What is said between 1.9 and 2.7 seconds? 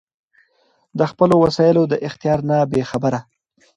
د اختیار نه